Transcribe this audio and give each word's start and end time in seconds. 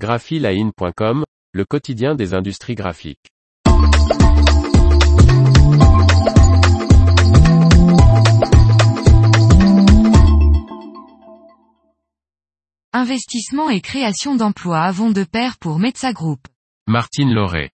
graphiline.com, 0.00 1.24
le 1.52 1.64
quotidien 1.66 2.14
des 2.14 2.32
industries 2.32 2.74
graphiques. 2.74 3.28
Investissement 12.94 13.68
et 13.68 13.82
création 13.82 14.36
d'emplois 14.36 14.90
vont 14.90 15.10
de 15.10 15.22
pair 15.22 15.58
pour 15.58 15.78
Metsa 15.78 16.14
Group. 16.14 16.40
Martine 16.86 17.34
Lauré. 17.34 17.70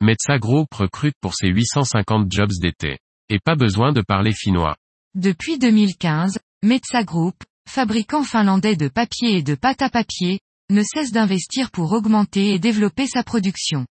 Metsa 0.00 0.38
Group 0.38 0.72
recrute 0.72 1.14
pour 1.20 1.34
ses 1.34 1.48
850 1.48 2.32
jobs 2.32 2.50
d'été. 2.62 2.98
Et 3.28 3.40
pas 3.44 3.56
besoin 3.56 3.92
de 3.92 4.00
parler 4.00 4.32
finnois. 4.32 4.76
Depuis 5.14 5.58
2015, 5.58 6.38
Metsa 6.62 7.04
Group, 7.04 7.36
fabricant 7.68 8.24
finlandais 8.24 8.76
de 8.76 8.88
papier 8.88 9.36
et 9.36 9.42
de 9.42 9.54
pâte 9.54 9.82
à 9.82 9.90
papier, 9.90 10.40
ne 10.70 10.82
cesse 10.82 11.12
d'investir 11.12 11.70
pour 11.70 11.92
augmenter 11.92 12.54
et 12.54 12.58
développer 12.58 13.06
sa 13.06 13.22
production. 13.22 13.86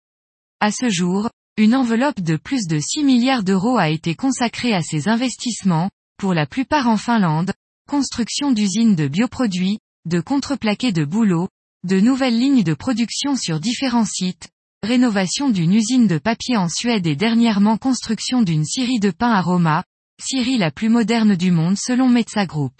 À 0.60 0.72
ce 0.72 0.90
jour, 0.90 1.30
une 1.58 1.76
enveloppe 1.76 2.22
de 2.22 2.36
plus 2.36 2.66
de 2.68 2.80
6 2.80 3.04
milliards 3.04 3.44
d'euros 3.44 3.78
a 3.78 3.90
été 3.90 4.16
consacrée 4.16 4.74
à 4.74 4.82
ces 4.82 5.08
investissements, 5.08 5.92
pour 6.18 6.34
la 6.34 6.48
plupart 6.48 6.88
en 6.88 6.98
Finlande, 6.98 7.54
construction 7.88 8.52
d'usines 8.52 8.96
de 8.96 9.08
bioproduits, 9.08 9.80
de 10.06 10.20
contreplaqués 10.20 10.92
de 10.92 11.06
boulot, 11.06 11.50
de 11.84 12.00
nouvelles 12.00 12.40
lignes 12.40 12.64
de 12.64 12.74
production 12.74 13.36
sur 13.36 13.60
différents 13.60 14.06
sites, 14.06 14.50
rénovation 14.84 15.50
d'une 15.50 15.74
usine 15.74 16.08
de 16.08 16.18
papier 16.18 16.58
en 16.58 16.70
Suède 16.70 17.06
et 17.08 17.16
dernièrement 17.16 17.78
construction 17.78 18.42
d'une 18.42 18.66
scierie 18.66 19.00
de 19.00 19.12
pain 19.12 19.32
à 19.32 19.42
Roma, 19.42 19.84
scierie 20.22 20.58
la 20.58 20.72
plus 20.72 20.90
moderne 20.90 21.36
du 21.36 21.52
monde 21.52 21.78
selon 21.78 22.10
Metsa 22.10 22.46
Group. 22.46 22.74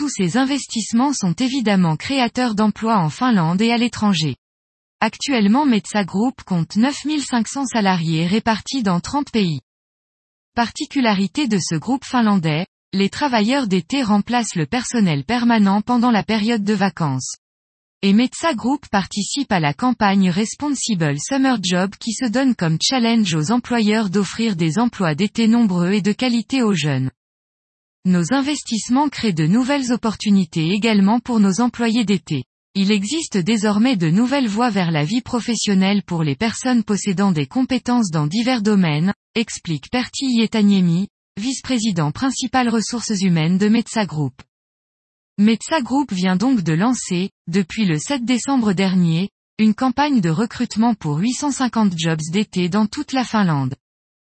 Tous 0.00 0.08
ces 0.08 0.38
investissements 0.38 1.12
sont 1.12 1.34
évidemment 1.34 1.94
créateurs 1.94 2.54
d'emplois 2.54 2.96
en 2.96 3.10
Finlande 3.10 3.60
et 3.60 3.70
à 3.70 3.76
l'étranger. 3.76 4.36
Actuellement 5.02 5.66
Metsa 5.66 6.04
Group 6.04 6.42
compte 6.46 6.76
9500 6.76 7.66
salariés 7.66 8.26
répartis 8.26 8.82
dans 8.82 9.00
30 9.00 9.30
pays. 9.30 9.60
Particularité 10.54 11.48
de 11.48 11.58
ce 11.58 11.74
groupe 11.74 12.06
finlandais, 12.06 12.64
les 12.94 13.10
travailleurs 13.10 13.66
d'été 13.66 14.02
remplacent 14.02 14.54
le 14.54 14.64
personnel 14.64 15.22
permanent 15.24 15.82
pendant 15.82 16.10
la 16.10 16.22
période 16.22 16.64
de 16.64 16.72
vacances. 16.72 17.36
Et 18.00 18.14
Metsa 18.14 18.54
Group 18.54 18.88
participe 18.90 19.52
à 19.52 19.60
la 19.60 19.74
campagne 19.74 20.30
Responsible 20.30 21.16
Summer 21.18 21.58
Job 21.62 21.90
qui 22.00 22.12
se 22.12 22.24
donne 22.24 22.54
comme 22.54 22.78
challenge 22.80 23.34
aux 23.34 23.50
employeurs 23.52 24.08
d'offrir 24.08 24.56
des 24.56 24.78
emplois 24.78 25.14
d'été 25.14 25.46
nombreux 25.46 25.92
et 25.92 26.00
de 26.00 26.12
qualité 26.12 26.62
aux 26.62 26.72
jeunes. 26.72 27.10
Nos 28.06 28.32
investissements 28.32 29.10
créent 29.10 29.34
de 29.34 29.46
nouvelles 29.46 29.92
opportunités 29.92 30.70
également 30.70 31.20
pour 31.20 31.38
nos 31.38 31.60
employés 31.60 32.06
d'été. 32.06 32.44
Il 32.74 32.92
existe 32.92 33.36
désormais 33.36 33.96
de 33.96 34.08
nouvelles 34.08 34.48
voies 34.48 34.70
vers 34.70 34.90
la 34.90 35.04
vie 35.04 35.20
professionnelle 35.20 36.02
pour 36.02 36.22
les 36.22 36.34
personnes 36.34 36.82
possédant 36.82 37.30
des 37.30 37.46
compétences 37.46 38.10
dans 38.10 38.26
divers 38.26 38.62
domaines, 38.62 39.12
explique 39.34 39.90
Perti 39.90 40.32
Yetaniemi, 40.32 41.08
vice-président 41.38 42.10
principal 42.10 42.70
ressources 42.70 43.20
humaines 43.20 43.58
de 43.58 43.68
Metsa 43.68 44.06
Group. 44.06 44.40
Metsa 45.36 45.82
Group 45.82 46.10
vient 46.10 46.36
donc 46.36 46.62
de 46.62 46.72
lancer, 46.72 47.28
depuis 47.48 47.84
le 47.84 47.98
7 47.98 48.24
décembre 48.24 48.72
dernier, 48.72 49.28
une 49.58 49.74
campagne 49.74 50.22
de 50.22 50.30
recrutement 50.30 50.94
pour 50.94 51.18
850 51.18 51.98
jobs 51.98 52.22
d'été 52.32 52.70
dans 52.70 52.86
toute 52.86 53.12
la 53.12 53.24
Finlande. 53.24 53.74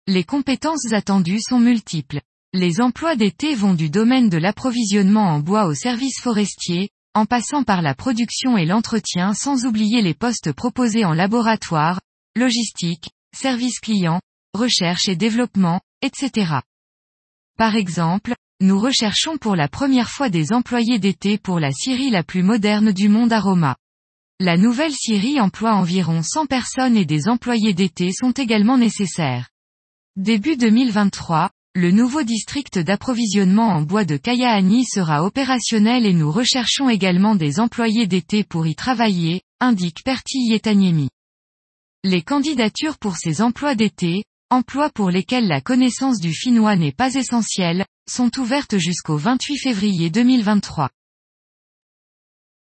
Les 0.08 0.24
compétences 0.24 0.94
attendues 0.94 1.42
sont 1.42 1.60
multiples. 1.60 2.22
Les 2.54 2.80
emplois 2.80 3.16
d'été 3.16 3.56
vont 3.56 3.74
du 3.74 3.90
domaine 3.90 4.30
de 4.30 4.38
l'approvisionnement 4.38 5.28
en 5.28 5.40
bois 5.40 5.66
aux 5.66 5.74
services 5.74 6.20
forestiers, 6.22 6.90
en 7.14 7.26
passant 7.26 7.64
par 7.64 7.82
la 7.82 7.94
production 7.94 8.58
et 8.58 8.66
l'entretien 8.66 9.34
sans 9.34 9.66
oublier 9.66 10.02
les 10.02 10.14
postes 10.14 10.54
proposés 10.54 11.04
en 11.04 11.14
laboratoire, 11.14 12.00
logistique, 12.36 13.10
service 13.36 13.80
client, 13.80 14.22
recherche 14.54 15.10
et 15.10 15.16
développement, 15.16 15.82
etc. 16.02 16.60
Par 17.58 17.76
exemple, 17.76 18.34
nous 18.62 18.80
recherchons 18.80 19.38
pour 19.38 19.56
la 19.56 19.68
première 19.68 20.10
fois 20.10 20.30
des 20.30 20.54
employés 20.54 21.00
d'été 21.00 21.38
pour 21.38 21.60
la 21.60 21.72
scierie 21.72 22.12
la 22.12 22.24
plus 22.24 22.44
moderne 22.44 22.94
du 22.94 23.10
monde 23.10 23.34
à 23.34 23.42
Roma. 23.42 23.76
La 24.40 24.56
nouvelle 24.56 24.94
scierie 24.94 25.42
emploie 25.42 25.74
environ 25.74 26.22
100 26.24 26.46
personnes 26.46 26.96
et 26.96 27.06
des 27.06 27.28
employés 27.28 27.74
d'été 27.74 28.12
sont 28.14 28.32
également 28.32 28.78
nécessaires. 28.78 29.50
Début 30.16 30.56
2023, 30.56 31.50
le 31.78 31.92
nouveau 31.92 32.24
district 32.24 32.80
d'approvisionnement 32.80 33.68
en 33.68 33.84
bois 33.84 34.04
de 34.04 34.18
Kayaani 34.18 34.84
sera 34.84 35.24
opérationnel 35.24 36.08
et 36.08 36.14
nous 36.14 36.32
recherchons 36.32 36.90
également 36.90 37.36
des 37.36 37.60
employés 37.60 38.08
d'été 38.08 38.44
pour 38.44 38.66
y 38.66 38.74
travailler, 38.74 39.44
indique 39.60 40.04
Perti 40.04 40.40
Yetaniemi. 40.40 41.10
Les 42.04 42.24
candidatures 42.24 42.98
pour 42.98 43.16
ces 43.16 43.44
emplois 43.44 43.76
d'été, 43.76 44.24
emplois 44.50 44.90
pour 44.90 45.12
lesquels 45.12 45.48
la 45.48 45.62
connaissance 45.62 46.20
du 46.20 46.34
finnois 46.34 46.76
n'est 46.76 46.92
pas 46.92 47.14
essentielle, 47.14 47.86
sont 48.10 48.32
ouvertes 48.40 48.80
jusqu'au 48.80 49.18
28 49.18 49.60
février 49.60 50.10
2023. 50.10 50.90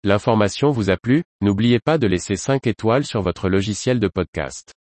L'information 0.04 0.72
vous 0.72 0.90
a 0.90 0.98
plu, 0.98 1.24
n'oubliez 1.42 1.80
pas 1.80 2.00
de 2.00 2.08
laisser 2.08 2.36
5 2.36 2.66
étoiles 2.66 3.06
sur 3.06 3.22
votre 3.22 3.48
logiciel 3.48 4.00
de 4.00 4.08
podcast. 4.08 4.74